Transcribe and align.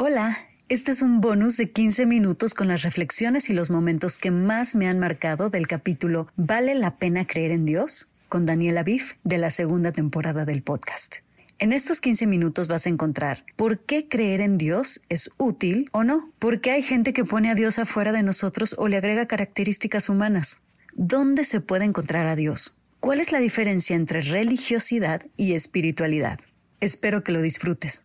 Hola, 0.00 0.46
este 0.68 0.92
es 0.92 1.02
un 1.02 1.20
bonus 1.20 1.56
de 1.56 1.72
15 1.72 2.06
minutos 2.06 2.54
con 2.54 2.68
las 2.68 2.82
reflexiones 2.82 3.50
y 3.50 3.52
los 3.52 3.68
momentos 3.68 4.16
que 4.16 4.30
más 4.30 4.76
me 4.76 4.86
han 4.86 5.00
marcado 5.00 5.50
del 5.50 5.66
capítulo 5.66 6.28
¿Vale 6.36 6.76
la 6.76 6.98
pena 6.98 7.26
creer 7.26 7.50
en 7.50 7.64
Dios? 7.64 8.08
con 8.28 8.46
Daniela 8.46 8.84
Biff 8.84 9.14
de 9.24 9.38
la 9.38 9.50
segunda 9.50 9.90
temporada 9.90 10.44
del 10.44 10.62
podcast. 10.62 11.16
En 11.58 11.72
estos 11.72 12.00
15 12.00 12.28
minutos 12.28 12.68
vas 12.68 12.86
a 12.86 12.90
encontrar 12.90 13.44
por 13.56 13.80
qué 13.80 14.06
creer 14.06 14.40
en 14.40 14.56
Dios 14.56 15.00
es 15.08 15.32
útil 15.36 15.88
o 15.90 16.04
no, 16.04 16.30
por 16.38 16.60
qué 16.60 16.70
hay 16.70 16.82
gente 16.84 17.12
que 17.12 17.24
pone 17.24 17.50
a 17.50 17.56
Dios 17.56 17.80
afuera 17.80 18.12
de 18.12 18.22
nosotros 18.22 18.76
o 18.78 18.86
le 18.86 18.98
agrega 18.98 19.26
características 19.26 20.08
humanas, 20.08 20.62
dónde 20.94 21.42
se 21.42 21.60
puede 21.60 21.86
encontrar 21.86 22.28
a 22.28 22.36
Dios, 22.36 22.78
cuál 23.00 23.18
es 23.18 23.32
la 23.32 23.40
diferencia 23.40 23.96
entre 23.96 24.20
religiosidad 24.20 25.26
y 25.36 25.54
espiritualidad. 25.54 26.38
Espero 26.78 27.24
que 27.24 27.32
lo 27.32 27.42
disfrutes. 27.42 28.04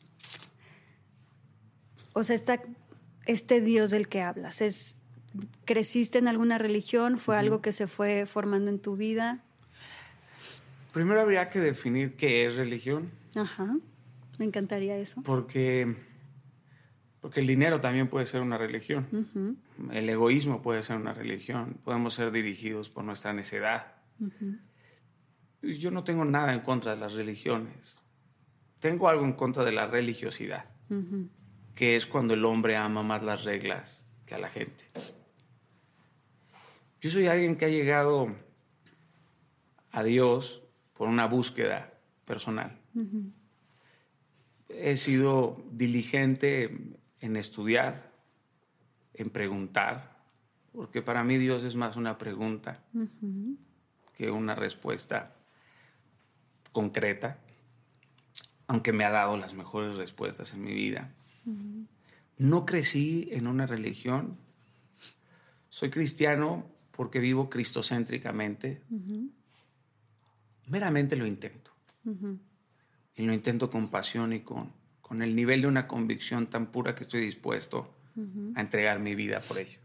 o 2.13 2.23
sea, 2.23 2.37
este 3.25 3.61
Dios 3.61 3.91
del 3.91 4.07
que 4.07 4.21
hablas, 4.21 4.61
es, 4.61 5.01
¿creciste 5.65 6.17
en 6.17 6.27
alguna 6.27 6.57
religión? 6.57 7.17
¿Fue 7.17 7.37
algo 7.37 7.61
que 7.61 7.71
se 7.71 7.87
fue 7.87 8.25
formando 8.25 8.69
en 8.69 8.79
tu 8.79 8.95
vida? 8.95 9.43
Primero 10.93 11.21
habría 11.21 11.49
que 11.49 11.59
definir 11.59 12.15
qué 12.15 12.45
es 12.45 12.55
religión. 12.55 13.11
Ajá, 13.35 13.77
me 14.37 14.45
encantaría 14.45 14.97
eso. 14.97 15.21
Porque, 15.23 15.95
porque 17.21 17.39
el 17.39 17.47
dinero 17.47 17.79
también 17.79 18.09
puede 18.09 18.25
ser 18.25 18.41
una 18.41 18.57
religión. 18.57 19.57
El 19.91 20.09
egoísmo 20.09 20.61
puede 20.61 20.83
ser 20.83 20.97
una 20.97 21.13
religión. 21.13 21.77
Podemos 21.85 22.13
ser 22.13 22.31
dirigidos 22.31 22.89
por 22.89 23.05
nuestra 23.05 23.31
necedad. 23.31 23.93
Yo 25.61 25.91
no 25.91 26.03
tengo 26.03 26.25
nada 26.25 26.53
en 26.53 26.59
contra 26.59 26.93
de 26.93 26.99
las 26.99 27.13
religiones. 27.13 28.01
Tengo 28.79 29.07
algo 29.07 29.23
en 29.23 29.33
contra 29.33 29.63
de 29.63 29.71
la 29.71 29.87
religiosidad 29.87 30.65
que 31.81 31.95
es 31.95 32.05
cuando 32.05 32.35
el 32.35 32.45
hombre 32.45 32.75
ama 32.75 33.01
más 33.01 33.23
las 33.23 33.43
reglas 33.43 34.05
que 34.27 34.35
a 34.35 34.37
la 34.37 34.49
gente. 34.49 34.83
Yo 37.01 37.09
soy 37.09 37.25
alguien 37.25 37.55
que 37.55 37.65
ha 37.65 37.69
llegado 37.69 38.35
a 39.89 40.03
Dios 40.03 40.61
por 40.93 41.07
una 41.07 41.25
búsqueda 41.25 41.91
personal. 42.23 42.77
He 44.69 44.95
sido 44.95 45.59
diligente 45.71 46.77
en 47.19 47.35
estudiar, 47.35 48.11
en 49.15 49.31
preguntar, 49.31 50.19
porque 50.73 51.01
para 51.01 51.23
mí 51.23 51.39
Dios 51.39 51.63
es 51.63 51.75
más 51.75 51.95
una 51.95 52.19
pregunta 52.19 52.83
que 54.15 54.29
una 54.29 54.53
respuesta 54.53 55.33
concreta, 56.71 57.39
aunque 58.67 58.93
me 58.93 59.03
ha 59.03 59.09
dado 59.09 59.35
las 59.35 59.55
mejores 59.55 59.95
respuestas 59.95 60.53
en 60.53 60.63
mi 60.63 60.75
vida. 60.75 61.15
No 62.41 62.65
crecí 62.65 63.29
en 63.33 63.45
una 63.45 63.67
religión. 63.67 64.35
Soy 65.69 65.91
cristiano 65.91 66.65
porque 66.89 67.19
vivo 67.19 67.51
cristocéntricamente. 67.51 68.81
Meramente 70.65 71.15
lo 71.15 71.27
intento. 71.27 71.69
Y 73.15 73.21
lo 73.21 73.33
intento 73.33 73.69
con 73.69 73.91
pasión 73.91 74.33
y 74.33 74.39
con, 74.39 74.73
con 75.01 75.21
el 75.21 75.35
nivel 75.35 75.61
de 75.61 75.67
una 75.67 75.85
convicción 75.87 76.47
tan 76.47 76.71
pura 76.71 76.95
que 76.95 77.03
estoy 77.03 77.21
dispuesto 77.21 77.93
a 78.55 78.61
entregar 78.61 78.99
mi 78.99 79.13
vida 79.13 79.39
por 79.47 79.59
ello. 79.59 79.79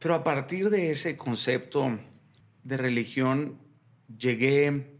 Pero 0.00 0.14
a 0.16 0.24
partir 0.24 0.68
de 0.68 0.90
ese 0.90 1.16
concepto 1.16 1.96
de 2.64 2.76
religión, 2.76 3.56
llegué 4.18 4.98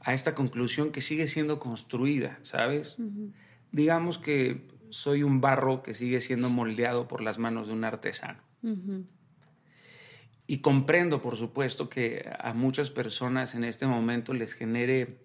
a 0.00 0.12
esta 0.12 0.34
conclusión 0.34 0.90
que 0.90 1.00
sigue 1.00 1.28
siendo 1.28 1.60
construida, 1.60 2.40
¿sabes? 2.42 2.96
Digamos 3.74 4.18
que 4.18 4.68
soy 4.90 5.24
un 5.24 5.40
barro 5.40 5.82
que 5.82 5.94
sigue 5.94 6.20
siendo 6.20 6.48
moldeado 6.48 7.08
por 7.08 7.20
las 7.20 7.40
manos 7.40 7.66
de 7.66 7.72
un 7.72 7.82
artesano. 7.82 8.38
Y 10.46 10.58
comprendo, 10.58 11.20
por 11.20 11.34
supuesto, 11.34 11.88
que 11.88 12.30
a 12.38 12.54
muchas 12.54 12.92
personas 12.92 13.56
en 13.56 13.64
este 13.64 13.88
momento 13.88 14.32
les 14.32 14.52
genere 14.52 15.18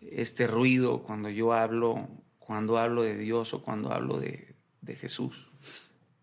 este 0.00 0.48
ruido 0.48 1.04
cuando 1.04 1.30
yo 1.30 1.52
hablo, 1.52 2.08
cuando 2.36 2.78
hablo 2.78 3.04
de 3.04 3.16
Dios 3.16 3.54
o 3.54 3.62
cuando 3.62 3.92
hablo 3.92 4.18
de, 4.18 4.56
Jesús. 4.96 5.48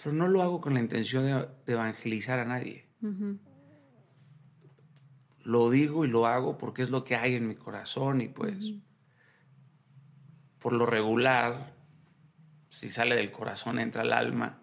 Pero 0.03 0.13
no 0.13 0.27
lo 0.27 0.41
hago 0.41 0.59
con 0.59 0.73
la 0.73 0.81
intención 0.81 1.23
de, 1.23 1.71
evangelizar 1.71 2.39
a 2.39 2.45
nadie 2.45 2.85
lo 5.43 5.69
digo 5.69 6.05
y 6.05 6.07
lo 6.07 6.25
hago 6.25 6.57
porque 6.57 6.83
es 6.83 6.89
lo 6.89 7.03
que 7.03 7.15
hay 7.15 7.35
en 7.35 7.47
mi 7.49 7.55
corazón 7.55 8.21
y 8.21 8.29
pues 8.29 8.73
por 10.63 10.71
lo 10.71 10.85
regular, 10.85 11.75
si 12.69 12.87
sale 12.87 13.15
del 13.15 13.33
corazón 13.33 13.79
entra 13.79 14.03
al 14.03 14.13
alma. 14.13 14.61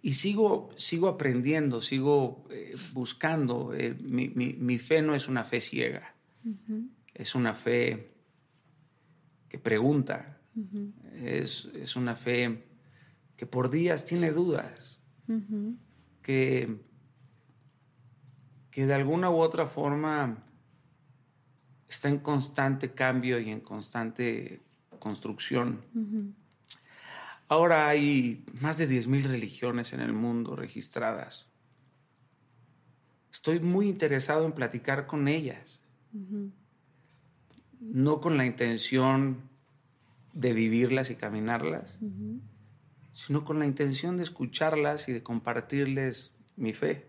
Y 0.00 0.12
sigo, 0.12 0.70
sigo 0.76 1.08
aprendiendo, 1.08 1.82
sigo 1.82 2.46
eh, 2.50 2.74
buscando. 2.94 3.74
Eh, 3.74 3.94
mi, 3.94 4.78
fe 4.78 5.02
no 5.02 5.14
es 5.14 5.28
una 5.28 5.44
fe 5.44 5.60
ciega, 5.60 6.14
es 7.12 7.34
una 7.34 7.52
fe 7.52 8.14
que 9.50 9.58
pregunta, 9.58 10.40
es, 11.12 11.66
es, 11.74 11.94
una 11.94 12.16
fe 12.16 12.64
que 13.36 13.44
por 13.44 13.70
días 13.70 14.06
tiene 14.06 14.30
dudas, 14.30 15.02
que 16.22 16.80
que 18.74 18.86
de 18.86 18.94
alguna 18.94 19.30
u 19.30 19.36
otra 19.36 19.66
forma 19.66 20.42
está 21.94 22.08
en 22.08 22.18
constante 22.18 22.90
cambio 22.90 23.38
y 23.38 23.50
en 23.50 23.60
constante 23.60 24.60
construcción. 24.98 25.80
Ahora 27.46 27.88
hay 27.88 28.44
más 28.60 28.78
de 28.78 28.88
10.000 28.88 29.22
religiones 29.22 29.92
en 29.92 30.00
el 30.00 30.12
mundo 30.12 30.56
registradas. 30.56 31.46
Estoy 33.32 33.60
muy 33.60 33.88
interesado 33.88 34.44
en 34.44 34.52
platicar 34.52 35.06
con 35.06 35.28
ellas, 35.28 35.82
no 37.80 38.20
con 38.20 38.36
la 38.36 38.44
intención 38.44 39.48
de 40.32 40.52
vivirlas 40.52 41.10
y 41.10 41.16
caminarlas, 41.16 41.98
sino 43.12 43.44
con 43.44 43.60
la 43.60 43.66
intención 43.66 44.16
de 44.16 44.24
escucharlas 44.24 45.08
y 45.08 45.12
de 45.12 45.22
compartirles 45.22 46.32
mi 46.56 46.72
fe. 46.72 47.06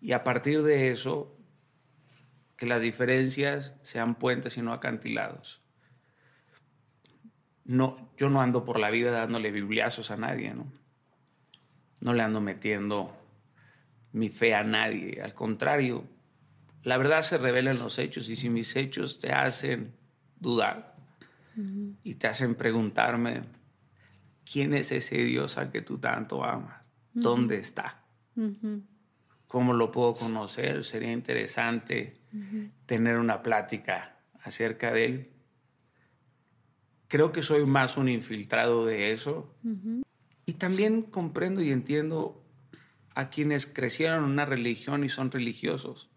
Y 0.00 0.12
a 0.12 0.22
partir 0.22 0.62
de 0.62 0.90
eso, 0.90 1.36
que 2.60 2.66
las 2.66 2.82
diferencias 2.82 3.72
sean 3.80 4.16
puentes 4.16 4.58
y 4.58 4.60
no 4.60 4.74
acantilados. 4.74 5.62
No, 7.64 8.12
yo 8.18 8.28
no 8.28 8.42
ando 8.42 8.66
por 8.66 8.78
la 8.78 8.90
vida 8.90 9.10
dándole 9.12 9.50
bibliazos 9.50 10.10
a 10.10 10.18
nadie, 10.18 10.52
¿no? 10.52 10.70
No 12.02 12.12
le 12.12 12.22
ando 12.22 12.42
metiendo 12.42 13.16
mi 14.12 14.28
fe 14.28 14.54
a 14.54 14.62
nadie. 14.62 15.22
Al 15.22 15.32
contrario, 15.32 16.04
la 16.82 16.98
verdad 16.98 17.22
se 17.22 17.38
revela 17.38 17.70
en 17.70 17.78
los 17.78 17.98
hechos 17.98 18.28
y 18.28 18.36
si 18.36 18.50
mis 18.50 18.76
hechos 18.76 19.20
te 19.20 19.32
hacen 19.32 19.94
dudar 20.38 20.96
y 22.04 22.16
te 22.16 22.26
hacen 22.26 22.56
preguntarme, 22.56 23.40
¿quién 24.44 24.74
es 24.74 24.92
ese 24.92 25.16
Dios 25.16 25.56
al 25.56 25.72
que 25.72 25.80
tú 25.80 25.96
tanto 25.96 26.44
amas? 26.44 26.82
¿Dónde 27.14 27.56
está? 27.56 28.02
¿Cómo 29.50 29.72
lo 29.72 29.90
puedo 29.90 30.14
conocer? 30.14 30.84
Sería 30.84 31.10
interesante 31.10 32.14
tener 32.86 33.18
una 33.18 33.42
plática 33.42 34.16
acerca 34.44 34.92
de 34.92 35.04
él. 35.04 35.30
Creo 37.08 37.32
que 37.32 37.42
soy 37.42 37.66
más 37.66 37.96
un 37.96 38.08
infiltrado 38.08 38.86
de 38.86 39.12
eso. 39.12 39.52
Y 40.46 40.52
también 40.52 41.02
comprendo 41.02 41.60
y 41.62 41.72
entiendo 41.72 42.44
a 43.16 43.28
quienes 43.28 43.66
crecieron 43.66 44.22
en 44.22 44.30
una 44.30 44.46
religión 44.46 45.02
y 45.02 45.08
son 45.08 45.32
religiosos. 45.32 46.08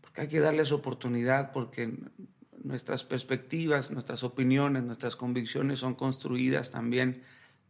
Porque 0.00 0.20
hay 0.20 0.28
que 0.28 0.38
darles 0.38 0.70
oportunidad 0.70 1.50
porque 1.50 1.98
nuestras 2.62 3.02
perspectivas, 3.02 3.90
nuestras 3.90 4.22
opiniones, 4.22 4.84
nuestras 4.84 5.16
convicciones 5.16 5.80
son 5.80 5.96
construidas 5.96 6.70
también 6.70 7.22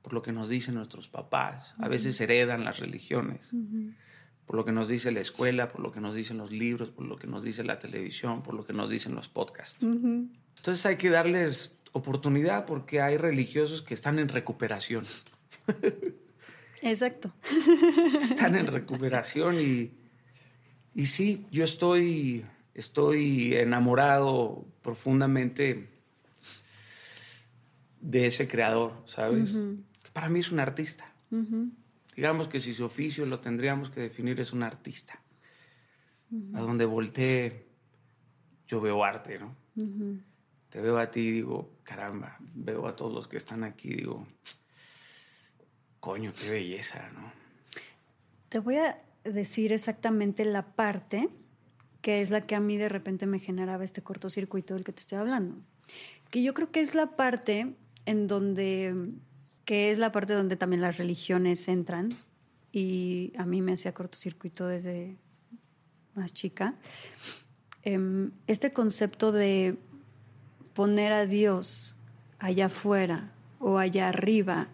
por 0.03 0.13
lo 0.13 0.21
que 0.21 0.33
nos 0.33 0.51
dicen 0.51 0.75
nuestros 0.75 1.09
papás. 1.09 1.75
A 1.79 1.89
veces 1.89 2.21
heredan 2.21 2.63
las 2.63 2.79
religiones 2.79 3.55
por 4.51 4.57
lo 4.57 4.65
que 4.65 4.73
nos 4.73 4.89
dice 4.89 5.13
la 5.13 5.21
escuela, 5.21 5.69
por 5.69 5.81
lo 5.81 5.93
que 5.93 6.01
nos 6.01 6.17
dicen 6.17 6.37
los 6.37 6.51
libros, 6.51 6.91
por 6.91 7.07
lo 7.07 7.15
que 7.15 7.29
nos 7.29 7.45
dice 7.45 7.63
la 7.63 7.79
televisión, 7.79 8.43
por 8.43 8.55
lo 8.55 8.65
que 8.65 8.73
nos 8.73 8.91
dicen 8.91 9.15
los 9.15 9.29
podcasts. 9.29 9.81
Entonces 9.81 10.85
hay 10.87 10.97
que 10.97 11.09
darles 11.09 11.77
oportunidad 11.93 12.67
porque 12.67 13.01
hay 13.01 13.17
religiosos 13.17 13.81
que 13.81 13.95
están 13.95 14.19
en 14.19 14.29
recuperación. 14.29 15.05
Exacto. 16.83 17.33
están 18.23 18.57
en 18.57 18.67
recuperación 18.67 19.55
y, 19.61 19.93
y 20.97 21.07
sí, 21.07 21.47
yo 21.53 21.63
estoy, 21.63 22.45
estoy 22.75 23.55
enamorado 23.55 24.67
profundamente 24.83 25.91
de 28.01 28.27
ese 28.27 28.49
creador, 28.49 29.01
¿sabes? 29.05 29.57
Para 30.13 30.29
mí 30.29 30.41
es 30.41 30.51
un 30.51 30.59
artista. 30.59 31.07
Digamos 32.21 32.49
que 32.49 32.61
si 32.61 32.75
su 32.75 32.85
oficio 32.85 33.25
lo 33.25 33.41
tendríamos 33.41 33.89
que 33.89 34.03
definir 34.03 34.39
es 34.41 34.53
un 34.53 34.63
artista. 34.63 35.19
A 36.53 36.61
donde 36.61 36.85
voltee, 36.85 37.65
yo 38.67 38.83
veo 38.83 39.03
arte, 39.03 39.39
¿no? 39.39 39.57
Te 40.69 40.83
veo 40.83 40.99
a 40.99 41.11
ti 41.11 41.21
y 41.21 41.31
digo, 41.31 41.79
caramba, 41.83 42.37
veo 42.55 42.87
a 42.87 42.95
todos 42.95 43.15
los 43.15 43.27
que 43.27 43.39
están 43.39 43.65
aquí, 43.65 43.95
digo, 43.95 44.27
coño, 45.99 46.35
qué 46.39 46.51
belleza, 46.51 47.09
¿no? 47.15 47.33
Te 48.51 48.59
voy 48.59 48.77
a 48.77 49.03
decir 49.25 49.73
exactamente 49.73 50.45
la 50.45 50.75
parte 50.75 51.31
que 52.03 52.21
es 52.21 52.29
la 52.31 52.47
que 52.47 52.55
a 52.55 52.61
mí 52.61 52.77
de 52.77 52.91
repente 52.91 53.25
me 53.25 53.39
generaba 53.39 53.83
este 53.83 54.03
cortocircuito 54.03 54.75
del 54.75 54.85
que 54.85 54.93
te 54.93 55.01
estoy 55.01 55.17
hablando. 55.17 55.57
Que 56.29 56.43
yo 56.43 56.53
creo 56.53 56.71
que 56.71 56.81
es 56.81 56.95
la 56.95 57.17
parte 57.17 57.77
en 58.05 58.27
donde, 58.27 58.95
que 59.65 59.91
es 59.91 59.99
la 59.99 60.13
parte 60.13 60.35
donde 60.35 60.57
también 60.57 60.83
las 60.83 60.99
religiones 60.99 61.69
entran 61.69 62.17
y 62.73 63.33
a 63.37 63.47
mí 63.47 63.63
me 63.63 63.73
hacía 63.73 63.93
cortocircuito 63.93 64.67
desde 64.67 65.17
más 66.15 66.33
chica. 66.33 66.75
Em, 67.83 68.31
este 68.47 68.73
concepto 68.73 69.33
de 69.33 69.77
poner 70.75 71.13
a 71.13 71.27
Dios 71.27 71.97
allá 72.39 72.67
afuera 72.67 73.33
o 73.59 73.79
allá 73.79 74.09
arriba, 74.09 74.69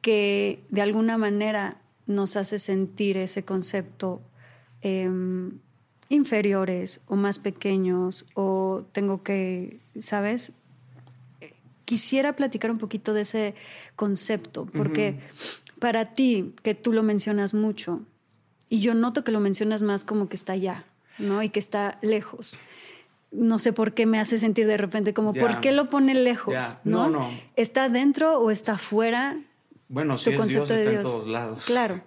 que 0.00 0.62
de 0.70 0.82
alguna 0.82 1.18
manera 1.18 1.80
nos 2.06 2.36
hace 2.36 2.58
sentir 2.58 3.16
ese 3.16 3.44
concepto 3.44 4.20
em, 4.82 5.58
inferiores 6.08 7.00
o 7.06 7.16
más 7.16 7.38
pequeños 7.38 8.26
o 8.34 8.84
tengo 8.92 9.22
que, 9.22 9.80
¿sabes? 9.98 10.52
Quisiera 11.84 12.34
platicar 12.34 12.70
un 12.70 12.78
poquito 12.78 13.12
de 13.12 13.22
ese 13.22 13.54
concepto, 13.96 14.66
porque 14.66 15.18
para 15.78 16.14
ti, 16.14 16.54
que 16.62 16.74
tú 16.74 16.92
lo 16.92 17.02
mencionas 17.02 17.52
mucho, 17.54 18.02
y 18.68 18.80
yo 18.80 18.94
noto 18.94 19.24
que 19.24 19.32
lo 19.32 19.40
mencionas 19.40 19.82
más 19.82 20.04
como 20.04 20.28
que 20.28 20.36
está 20.36 20.54
allá, 20.54 20.84
¿no? 21.18 21.42
Y 21.42 21.50
que 21.50 21.60
está 21.60 21.98
lejos. 22.02 22.58
No 23.30 23.58
sé 23.58 23.72
por 23.72 23.94
qué 23.94 24.06
me 24.06 24.18
hace 24.18 24.38
sentir 24.38 24.66
de 24.66 24.76
repente 24.76 25.12
como, 25.12 25.34
¿por 25.34 25.60
qué 25.60 25.72
lo 25.72 25.90
pone 25.90 26.14
lejos? 26.14 26.78
¿no? 26.84 27.10
¿no? 27.10 27.28
¿Está 27.56 27.88
dentro 27.88 28.38
o 28.38 28.50
está 28.50 28.78
fuera? 28.78 29.36
Bueno, 29.88 30.16
si 30.16 30.30
es 30.30 30.48
Dios, 30.48 30.70
está 30.70 30.90
en 30.90 31.00
todos 31.02 31.28
lados. 31.28 31.64
Claro. 31.64 32.00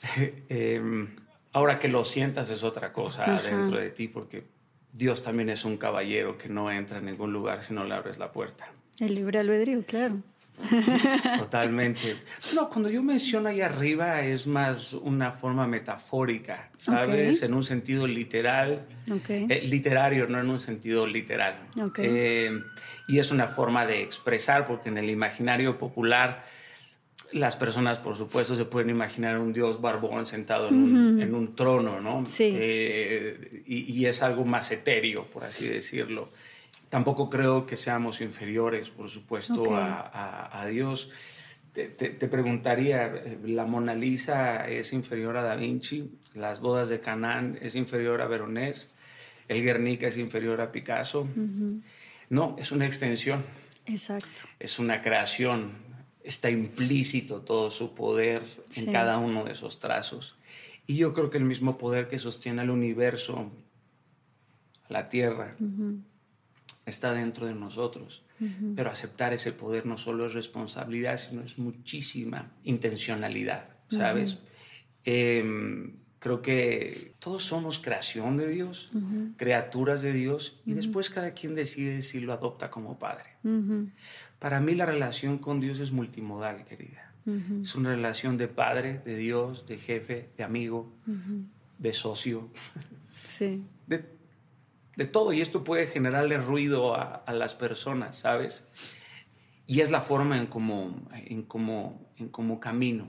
Em, 0.48 1.16
ahora 1.52 1.78
que 1.78 1.88
lo 1.88 2.04
sientas 2.04 2.50
es 2.50 2.62
otra 2.62 2.92
cosa 2.92 3.42
dentro 3.42 3.78
de 3.78 3.90
ti, 3.90 4.08
porque 4.08 4.46
Dios 4.92 5.22
también 5.22 5.50
es 5.50 5.64
un 5.64 5.76
caballero 5.76 6.38
que 6.38 6.48
no 6.48 6.70
entra 6.70 6.98
en 6.98 7.06
ningún 7.06 7.32
lugar 7.32 7.62
si 7.62 7.74
no 7.74 7.84
le 7.84 7.94
abres 7.94 8.18
la 8.18 8.32
puerta. 8.32 8.70
El 9.00 9.14
libre 9.14 9.38
albedrío, 9.38 9.84
claro. 9.84 10.22
Totalmente. 11.38 12.16
No, 12.54 12.68
cuando 12.68 12.90
yo 12.90 13.02
menciono 13.02 13.48
ahí 13.48 13.60
arriba 13.60 14.22
es 14.22 14.46
más 14.46 14.92
una 14.92 15.30
forma 15.32 15.66
metafórica, 15.66 16.70
¿sabes? 16.76 17.42
En 17.42 17.54
un 17.54 17.62
sentido 17.62 18.06
literal, 18.06 18.86
eh, 19.28 19.62
literario, 19.66 20.26
no 20.26 20.40
en 20.40 20.50
un 20.50 20.58
sentido 20.58 21.06
literal. 21.06 21.58
Eh, 21.98 22.50
y 23.06 23.18
es 23.18 23.30
una 23.30 23.46
forma 23.46 23.86
de 23.86 24.02
expresar, 24.02 24.64
porque 24.64 24.88
en 24.88 24.98
el 24.98 25.10
imaginario 25.10 25.78
popular 25.78 26.44
las 27.32 27.56
personas, 27.56 27.98
por 27.98 28.16
supuesto, 28.16 28.56
se 28.56 28.64
pueden 28.64 28.90
imaginar 28.90 29.38
un 29.38 29.52
dios 29.52 29.80
barbón 29.80 30.24
sentado 30.24 30.68
en, 30.68 31.34
un, 31.34 31.54
trono, 31.54 32.00
¿no? 32.00 32.24
Sí. 32.24 32.54
Eh, 32.56 33.62
y, 33.66 34.06
es 34.06 34.22
algo 34.22 34.44
más 34.44 34.70
etéreo, 34.70 35.28
por 35.28 35.44
así 35.44 35.68
decirlo. 35.68 36.30
Tampoco 36.88 37.28
creo 37.28 37.66
que 37.66 37.76
seamos 37.76 38.20
inferiores, 38.20 38.88
por 38.90 39.10
supuesto, 39.10 39.76
a, 39.76 40.66
Dios. 40.70 41.10
Te, 41.72 41.86
preguntaría, 42.28 43.12
¿la 43.44 43.66
Mona 43.66 43.94
Lisa 43.94 44.66
es 44.66 44.92
inferior 44.92 45.36
a 45.36 45.42
Da 45.42 45.54
Vinci? 45.54 46.10
¿Las 46.34 46.60
bodas 46.60 46.88
de 46.88 47.00
Canaán 47.00 47.58
es 47.60 47.74
inferior 47.74 48.22
a 48.22 48.26
Veronés? 48.26 48.88
¿El 49.48 49.62
Guernica 49.62 50.06
es 50.06 50.16
inferior 50.16 50.60
a 50.60 50.72
Picasso? 50.72 51.28
No, 52.30 52.56
es 52.58 52.72
una 52.72 52.86
extensión. 52.86 53.44
Exacto. 53.86 54.42
Es 54.58 54.78
una 54.78 55.02
creación. 55.02 55.72
Está 56.22 56.50
implícito 56.50 57.42
todo 57.42 57.70
su 57.70 57.94
poder 57.94 58.42
en 58.76 58.92
cada 58.92 59.18
uno 59.18 59.44
de 59.44 59.52
esos 59.52 59.78
trazos. 59.78 60.36
Y 60.86 60.96
yo 60.96 61.12
creo 61.12 61.28
que 61.30 61.38
el 61.38 61.44
mismo 61.44 61.76
poder 61.76 62.08
que 62.08 62.18
sostiene 62.18 62.62
al 62.62 62.70
universo, 62.70 63.50
la 64.88 65.08
Tierra, 65.08 65.54
está 66.88 67.12
dentro 67.12 67.46
de 67.46 67.54
nosotros. 67.54 68.24
Pero 68.76 68.90
aceptar 68.90 69.32
ese 69.32 69.52
poder 69.52 69.84
no 69.84 69.98
solo 69.98 70.26
es 70.26 70.32
responsabilidad, 70.32 71.16
sino 71.16 71.42
es 71.42 71.58
muchísima 71.58 72.52
intencionalidad, 72.62 73.68
¿sabes? 73.90 74.38
Em, 75.04 75.96
creo 76.20 76.40
que 76.40 77.14
todos 77.18 77.42
somos 77.42 77.80
creación 77.80 78.36
de 78.36 78.48
Dios, 78.48 78.90
criaturas 79.36 80.02
de 80.02 80.12
Dios, 80.12 80.60
y 80.64 80.74
después 80.74 81.10
cada 81.10 81.32
quien 81.32 81.54
decide 81.56 82.02
si 82.02 82.20
lo 82.20 82.32
adopta 82.32 82.70
como 82.70 82.98
padre. 82.98 83.36
Para 84.38 84.60
mí 84.60 84.74
la 84.74 84.86
relación 84.86 85.38
con 85.38 85.58
Dios 85.58 85.80
es 85.80 85.90
multimodal, 85.90 86.64
querida. 86.64 87.12
Es 87.60 87.74
una 87.74 87.90
relación 87.90 88.36
de 88.36 88.48
padre, 88.48 89.02
de 89.04 89.16
Dios, 89.16 89.66
de 89.66 89.78
jefe, 89.78 90.30
de 90.36 90.44
amigo, 90.44 90.92
de 91.78 91.92
socio. 91.92 92.48
Sí. 93.24 93.64
De 93.86 94.17
de 94.98 95.06
todo 95.06 95.32
y 95.32 95.40
esto 95.40 95.62
puede 95.62 95.86
generarle 95.86 96.38
ruido 96.38 96.96
a, 96.96 97.22
las 97.32 97.54
personas, 97.54 98.18
¿sabes? 98.18 98.66
Y 99.64 99.80
es 99.80 99.92
la 99.92 100.00
forma 100.00 100.36
en 100.36 100.48
cómo 100.48 101.08
en 101.14 101.44
cómo, 101.44 102.10
en 102.16 102.28
cómo 102.28 102.58
camino. 102.58 103.06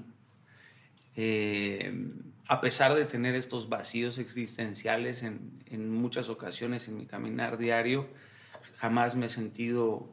Eh, 1.16 1.92
a 2.46 2.62
pesar 2.62 2.94
de 2.94 3.06
tener 3.06 3.34
estos 3.34 3.70
vacíos 3.70 4.20
existenciales 4.20 5.24
en, 5.24 5.64
en, 5.66 5.90
muchas 5.90 6.30
ocasiones 6.30 6.88
en 6.88 6.96
mi 6.96 7.08
caminar 7.08 7.58
diario, 7.58 8.08
jamás 8.78 9.16
me 9.16 9.26
he 9.26 9.30
sentido 9.30 10.08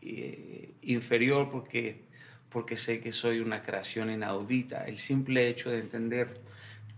eh, 0.00 0.72
inferior 0.80 1.50
porque, 1.50 2.06
porque 2.48 2.78
sé 2.78 3.00
que 3.00 3.12
soy 3.12 3.40
una 3.40 3.62
creación 3.62 4.10
inaudita. 4.10 4.84
El 4.84 4.96
simple 4.96 5.50
hecho 5.50 5.68
de 5.68 5.80
entender 5.80 6.40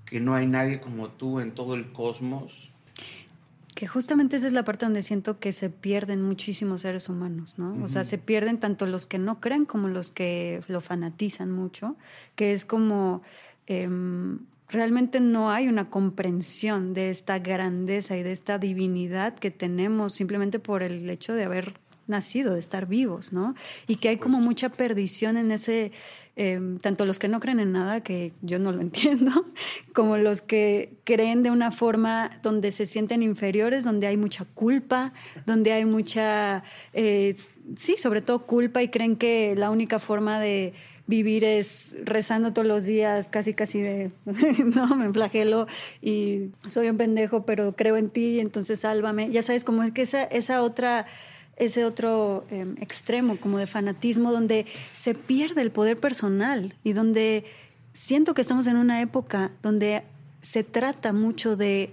que 0.07 0.21
no 0.21 0.37
hay 0.37 0.47
nadie 0.47 0.79
como 0.79 1.11
tú 1.11 1.41
en 1.41 1.55
todo 1.55 1.75
el 1.75 1.89
cosmos 1.89 2.72
que 3.75 3.87
justamente 3.87 4.37
esa 4.37 4.47
es 4.47 4.53
la 4.53 4.65
parte 4.65 4.85
donde 4.85 5.03
siento 5.03 5.39
que 5.39 5.53
se 5.53 5.71
pierden 5.71 6.23
muchísimos 6.23 6.83
seres 6.83 7.09
humanos, 7.09 7.59
¿no? 7.59 7.83
O 7.83 7.89
sea, 7.89 8.05
se 8.05 8.19
pierden 8.19 8.59
tanto 8.59 8.87
los 8.87 9.07
que 9.07 9.19
no 9.19 9.41
creen 9.41 9.65
como 9.65 9.89
los 9.89 10.11
que 10.11 10.63
lo 10.69 10.81
fanatizan 10.81 11.51
mucho, 11.51 11.97
que 12.37 12.53
es 12.53 12.65
como 12.67 13.23
em, 13.67 14.41
realmente 14.69 15.21
no 15.21 15.51
hay 15.51 15.69
una 15.69 15.89
comprensión 15.89 16.93
de 16.93 17.11
esta 17.11 17.39
grandeza 17.39 18.17
y 18.17 18.23
de 18.23 18.33
esta 18.33 18.59
divinidad 18.59 19.35
que 19.35 19.51
tenemos 19.51 20.15
simplemente 20.15 20.59
por 20.59 20.83
el 20.83 21.09
hecho 21.09 21.33
de 21.33 21.45
haber 21.45 21.73
nacido, 22.13 22.55
de 22.55 22.61
estar 22.61 22.87
vivos, 22.87 23.33
¿no? 23.33 23.57
Y 23.89 23.97
que 23.97 24.09
hay 24.09 24.17
como 24.19 24.39
mucha 24.39 24.69
perdición 24.69 25.37
en 25.37 25.51
ese 25.51 25.91
Em, 26.35 26.79
tanto 26.79 27.05
los 27.05 27.19
que 27.19 27.29
no 27.29 27.41
creen 27.41 27.61
en 27.61 27.73
nada, 27.73 28.03
que 28.03 28.33
yo 28.41 28.59
no 28.59 28.73
lo 28.73 28.81
entiendo, 28.81 29.45
como 29.93 30.17
los 30.17 30.41
que 30.41 30.95
creen 31.05 31.43
de 31.43 31.51
una 31.51 31.71
forma 31.71 32.31
donde 32.43 32.73
se 32.73 32.87
sienten 32.87 33.23
inferiores, 33.23 33.85
donde 33.85 34.07
hay 34.07 34.17
mucha 34.17 34.47
culpa, 34.47 35.13
donde 35.45 35.73
hay 35.73 35.85
mucha, 35.85 36.63
eh, 36.95 37.35
sí, 37.77 37.97
sobre 37.99 38.23
todo 38.23 38.47
culpa 38.47 38.83
y 38.83 38.89
creen 38.89 39.17
que 39.17 39.55
la 39.57 39.71
única 39.71 39.99
forma 39.99 40.41
de 40.41 40.73
vivir 41.07 41.45
es 41.45 41.97
rezando 42.03 42.55
todos 42.55 42.67
los 42.67 42.87
días, 42.87 43.29
casi 43.29 43.53
casi 43.53 43.83
de, 43.83 44.11
no, 44.75 44.97
me 44.97 45.13
flagelo 45.13 45.67
y 46.01 46.53
soy 46.67 46.89
un 46.89 46.97
pendejo, 46.97 47.45
pero 47.45 47.77
creo 47.77 47.99
en 47.99 48.09
ti, 48.09 48.41
entonces 48.41 48.81
sálvame. 48.81 49.31
Ya 49.31 49.43
sabes, 49.43 49.65
como 49.65 49.83
es 49.83 49.93
que 49.93 50.03
esa, 50.03 50.25
esa 50.25 50.63
otra 50.63 51.05
ese 51.65 51.85
otro 51.85 52.45
em, 52.51 52.75
extremo 52.81 53.37
como 53.37 53.59
de 53.59 53.67
fanatismo 53.67 54.33
donde 54.33 54.67
se 54.93 55.15
pierde 55.15 55.63
el 55.63 55.71
poder 55.71 55.99
personal 55.99 56.75
y 56.83 56.93
donde 56.93 57.45
siento 57.93 58.35
que 58.35 58.41
estamos 58.41 58.67
en 58.67 58.77
una 58.77 59.01
época 59.01 59.51
donde 59.63 60.03
se 60.41 60.65
trata 60.65 61.13
mucho 61.13 61.57
de 61.57 61.93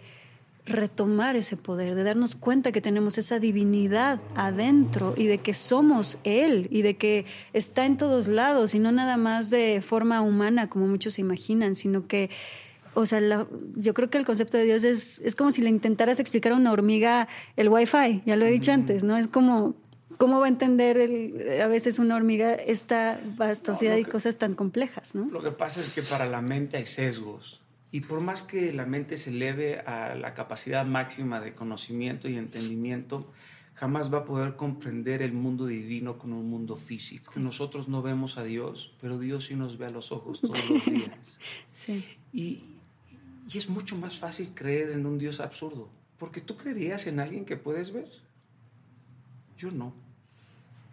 retomar 0.66 1.36
ese 1.36 1.58
poder, 1.58 1.96
de 1.96 2.04
darnos 2.04 2.36
cuenta 2.36 2.72
que 2.72 2.82
tenemos 2.82 3.18
esa 3.18 3.40
divinidad 3.40 4.20
adentro 4.36 5.14
y 5.18 5.26
de 5.26 5.40
que 5.40 5.54
somos 5.54 6.20
Él 6.24 6.68
y 6.72 6.84
de 6.84 6.96
que 6.96 7.26
está 7.54 7.86
en 7.86 7.98
todos 7.98 8.28
lados 8.28 8.76
y 8.76 8.80
no 8.80 8.92
nada 8.92 9.18
más 9.18 9.50
de 9.50 9.82
forma 9.82 10.22
humana 10.22 10.70
como 10.70 10.88
muchos 10.88 11.16
se 11.16 11.22
imaginan, 11.22 11.76
sino 11.76 12.08
que 12.08 12.30
o 13.02 13.06
sea, 13.06 13.48
yo 13.76 13.94
creo 13.94 14.10
que 14.10 14.18
el 14.18 14.26
concepto 14.26 14.58
de 14.58 14.66
Dios 14.66 14.84
es, 14.84 15.20
es 15.20 15.36
como 15.36 15.52
si 15.52 15.62
le 15.62 15.70
intentaras 15.70 16.20
explicar 16.20 16.52
a 16.52 16.56
una 16.56 16.72
hormiga 16.72 17.28
el 17.56 17.70
wifi, 17.70 18.22
ya 18.26 18.36
lo 18.36 18.46
he 18.46 18.52
dicho 18.52 18.72
antes, 18.72 19.04
¿no? 19.04 19.18
Es 19.18 19.28
como, 19.28 19.76
¿cómo 20.18 20.40
va 20.40 20.48
a 20.48 20.50
entender 20.50 20.98
el, 20.98 21.62
a 21.62 21.68
veces 21.68 22.00
una 22.00 22.16
hormiga 22.16 22.54
esta 22.54 23.20
vastosidad 23.38 23.96
y 23.98 24.04
cosas 24.04 24.38
tan 24.38 24.56
complejas, 24.56 25.16
¿no? 25.16 25.30
Lo 25.32 25.42
que 25.42 25.52
pasa 25.52 25.80
es 25.82 25.94
que 25.94 26.04
para 26.04 26.26
la 26.26 26.42
mente 26.42 26.78
hay 26.78 26.86
sesgos. 26.86 27.62
Y 27.92 28.02
por 28.02 28.22
más 28.22 28.44
que 28.44 28.72
la 28.72 28.86
mente 28.86 29.18
se 29.18 29.32
eleve 29.32 29.80
a 29.80 30.14
la 30.16 30.34
capacidad 30.34 30.86
máxima 30.86 31.40
de 31.40 31.56
conocimiento 31.56 32.30
y 32.30 32.36
entendimiento, 32.36 33.32
jamás 33.74 34.14
va 34.14 34.20
a 34.20 34.26
poder 34.26 34.58
comprender 34.58 35.22
el 35.22 35.32
mundo 35.32 35.66
divino 35.66 36.18
con 36.18 36.34
un 36.34 36.50
mundo 36.50 36.76
físico. 36.76 37.32
Nosotros 37.38 37.88
no 37.88 38.02
vemos 38.02 38.38
a 38.38 38.44
Dios, 38.44 38.94
pero 39.00 39.18
Dios 39.18 39.46
sí 39.46 39.56
nos 39.56 39.78
ve 39.78 39.86
a 39.86 39.90
los 39.90 40.12
ojos 40.12 40.42
todos 40.42 40.70
los 40.70 40.86
días. 40.92 41.40
Sí. 41.72 42.06
Y, 42.34 42.79
y 43.52 43.58
es 43.58 43.70
mucho 43.70 43.96
más 43.98 44.20
fácil 44.20 44.52
creer 44.54 44.92
en 44.92 45.06
un 45.06 45.18
Dios 45.18 45.40
absurdo, 45.40 45.90
porque 46.18 46.42
tú 46.42 46.56
creerías 46.56 47.08
en 47.08 47.20
alguien 47.20 47.46
que 47.46 47.58
puedes 47.58 47.92
ver. 47.92 48.10
Yo 49.58 49.72
no. 49.72 49.94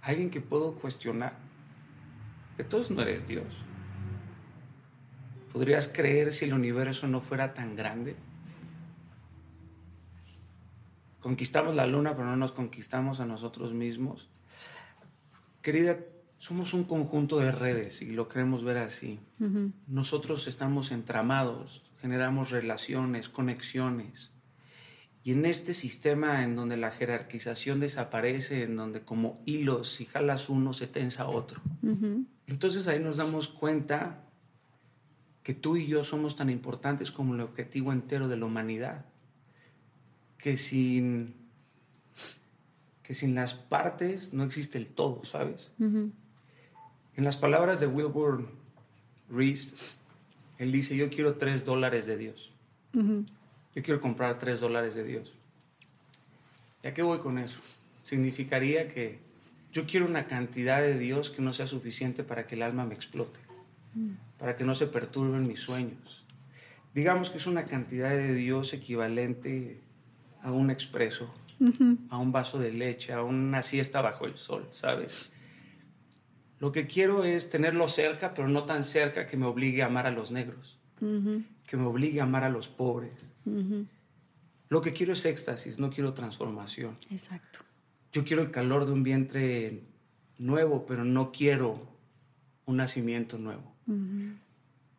Alguien 0.01 0.31
que 0.31 0.41
puedo 0.41 0.75
cuestionar. 0.75 1.37
Entonces 2.57 2.97
no 2.97 3.03
eres 3.03 3.27
Dios. 3.27 3.47
¿Podrías 5.53 5.89
creer 5.89 6.33
si 6.33 6.47
el 6.47 6.55
universo 6.55 7.07
no 7.07 7.21
fuera 7.21 7.53
tan 7.53 7.77
grande? 7.77 8.17
conquistamos 11.27 11.75
la 11.75 11.89
luna, 11.89 12.15
pero 12.15 12.29
no 12.29 12.37
nos 12.37 12.53
conquistamos 12.53 13.19
a 13.19 13.27
nosotros 13.27 13.75
mismos. 13.75 14.29
Querida, 15.61 15.99
somos 16.39 16.73
un 16.73 16.85
conjunto 16.85 17.41
de 17.41 17.51
redes 17.51 18.01
y 18.01 18.13
lo 18.13 18.29
queremos 18.29 18.63
ver 18.63 18.77
así. 18.77 19.19
Nosotros 19.89 20.47
estamos 20.47 20.93
entramados, 20.93 21.83
generamos 22.07 22.51
relaciones, 22.51 23.29
conexiones. 23.29 24.33
Y 25.25 25.33
en 25.33 25.45
este 25.45 25.75
sistema 25.75 26.45
en 26.45 26.55
donde 26.55 26.77
la 26.77 26.93
jerarquización 26.93 27.81
desaparece, 27.81 28.63
en 28.63 28.77
donde 28.77 29.01
como 29.01 29.43
hilos, 29.45 29.91
si 29.91 30.05
jalas 30.05 30.49
uno, 30.49 30.73
se 30.73 30.87
tensa 30.87 31.27
otro. 31.27 31.61
Entonces 32.47 32.87
ahí 32.87 33.01
nos 33.01 33.17
damos 33.17 33.49
cuenta 33.49 34.23
que 35.43 35.53
tú 35.53 35.77
y 35.77 35.89
yo 35.89 36.05
somos 36.05 36.37
tan 36.37 36.49
importantes 36.49 37.11
como 37.11 37.35
el 37.35 37.41
objetivo 37.41 37.93
entero 37.93 38.29
de 38.29 38.37
la 38.37 38.47
humanidad 38.47 39.05
que 40.39 40.57
sin, 40.57 41.35
que 43.03 43.15
sin 43.15 43.35
las 43.35 43.57
partes 43.57 44.33
no 44.33 44.45
existe 44.45 44.79
el 44.79 44.91
todo, 44.91 45.25
¿sabes? 45.25 45.73
En 45.81 47.25
las 47.25 47.37
palabras 47.37 47.81
de 47.81 47.89
Wilbur 47.89 48.49
Reese, 49.29 49.97
él 50.59 50.73
dice, 50.73 50.97
yo 50.97 51.11
quiero 51.11 51.35
tres 51.35 51.65
dólares 51.65 52.07
de 52.07 52.17
Dios. 52.17 52.53
Yo 52.93 53.83
quiero 53.83 54.01
comprar 54.01 54.39
tres 54.39 54.61
dólares 54.61 54.95
de 54.95 55.05
Dios. 55.05 55.33
¿Y 56.83 56.89
a 56.89 56.95
qué 56.95 57.03
voy 57.03 57.19
con 57.19 57.39
eso? 57.39 57.61
Significaría 58.03 58.89
que 58.89 59.19
yo 59.73 59.87
quiero 59.87 60.07
una 60.07 60.27
cantidad 60.27 60.81
de 60.81 60.99
Dios 60.99 61.29
que 61.29 61.43
no 61.43 61.53
sea 61.53 61.67
suficiente 61.67 62.25
para 62.25 62.47
que 62.47 62.55
el 62.55 62.63
alma 62.63 62.87
me 62.87 62.95
explote, 62.95 63.41
para 64.39 64.57
que 64.57 64.65
no 64.65 64.75
se 64.75 64.87
perturben 64.87 65.47
mis 65.47 65.61
sueños. 65.61 66.25
Digamos 66.95 67.29
que 67.29 67.37
es 67.37 67.47
una 67.47 67.67
cantidad 67.67 68.11
de 68.11 68.33
Dios 68.33 68.73
equivalente 68.73 69.81
a 70.43 70.51
un 70.51 70.71
expreso, 70.71 71.35
a 72.09 72.17
un 72.17 72.33
vaso 72.33 72.59
de 72.59 72.73
leche, 72.73 73.13
a 73.13 73.23
una 73.23 73.61
siesta 73.61 74.01
bajo 74.01 74.25
el 74.25 74.39
sol, 74.39 74.67
¿sabes? 74.73 75.31
Lo 76.59 76.73
que 76.73 76.87
quiero 76.87 77.25
es 77.25 77.51
tenerlo 77.51 77.89
cerca, 77.89 78.35
pero 78.35 78.49
no 78.49 78.65
tan 78.65 78.85
cerca 78.85 79.27
que 79.27 79.37
me 79.37 79.47
obligue 79.47 79.83
a 79.83 79.87
amar 79.87 80.07
a 80.07 80.11
los 80.11 80.31
negros, 80.31 80.79
que 80.99 81.77
me 81.77 81.85
obligue 81.85 82.21
a 82.21 82.25
amar 82.25 82.45
a 82.45 82.49
los 82.49 82.69
pobres. 82.69 83.31
Lo 84.69 84.81
que 84.81 84.93
quiero 84.93 85.13
es 85.13 85.25
éxtasis, 85.25 85.79
no 85.79 85.91
quiero 85.91 86.15
transformación. 86.15 86.97
Exacto. 87.11 87.61
Yo 88.13 88.25
quiero 88.25 88.43
el 88.43 88.51
calor 88.51 88.87
de 88.87 88.93
un 88.93 89.03
vientre 89.03 89.83
nuevo, 90.39 90.87
pero 90.87 91.05
no 91.05 91.31
quiero 91.31 91.79
un 92.65 92.77
nacimiento 92.77 93.39
nuevo. 93.39 93.75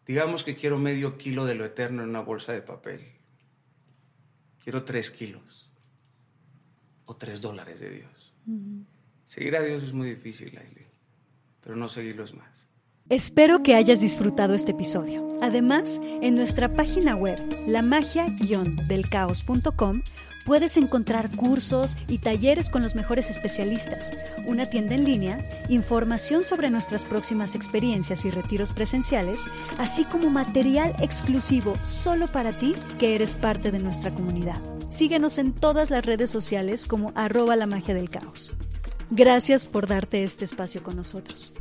Digamos 0.05 0.43
que 0.43 0.55
quiero 0.55 0.77
medio 0.77 1.17
kilo 1.17 1.45
de 1.45 1.55
lo 1.55 1.65
eterno 1.65 2.03
en 2.03 2.09
una 2.09 2.21
bolsa 2.21 2.53
de 2.53 2.61
papel 2.61 3.17
quiero 4.67 4.83
tres 4.83 5.11
kilos 5.11 5.69
o 7.05 7.15
tres 7.15 7.41
dólares 7.41 7.79
de 7.79 7.89
Dios. 7.89 8.33
Seguir 9.25 9.55
a 9.55 9.61
Dios 9.61 9.81
es 9.81 9.93
muy 9.93 10.09
difícil, 10.09 10.53
Leslie, 10.53 10.85
pero 11.67 11.77
no 11.77 11.87
seguirlo 11.89 12.23
es 12.23 12.33
más. 12.33 12.67
Espero 13.09 13.61
que 13.61 13.75
hayas 13.75 13.99
disfrutado 13.99 14.53
este 14.53 14.71
episodio. 14.71 15.37
Además, 15.41 15.99
en 16.21 16.35
nuestra 16.35 16.71
página 16.71 17.17
web, 17.17 17.37
lamagia-delcaos.com, 17.67 20.01
puedes 20.45 20.77
encontrar 20.77 21.29
cursos 21.35 21.97
y 22.07 22.19
talleres 22.19 22.69
con 22.69 22.83
los 22.83 22.95
mejores 22.95 23.29
especialistas, 23.29 24.13
una 24.45 24.69
tienda 24.69 24.95
en 24.95 25.03
línea, 25.03 25.39
información 25.67 26.45
sobre 26.45 26.69
nuestras 26.69 27.03
próximas 27.03 27.53
experiencias 27.53 28.23
y 28.23 28.31
retiros 28.31 28.71
presenciales, 28.71 29.43
así 29.77 30.05
como 30.05 30.29
material 30.29 30.95
exclusivo 31.01 31.73
solo 31.83 32.27
para 32.27 32.53
ti 32.53 32.75
que 32.97 33.13
eres 33.13 33.35
parte 33.35 33.71
de 33.71 33.79
nuestra 33.79 34.13
comunidad. 34.13 34.61
Síguenos 34.87 35.37
en 35.37 35.51
todas 35.51 35.89
las 35.89 36.05
redes 36.05 36.29
sociales 36.29 36.85
como 36.85 37.11
arroba 37.13 37.57
la 37.57 37.67
magia 37.67 37.93
del 37.93 38.09
caos. 38.09 38.55
Gracias 39.09 39.65
por 39.65 39.87
darte 39.87 40.23
este 40.23 40.43
espacio 40.45 40.83
con 40.83 40.95
nosotros. 40.95 41.53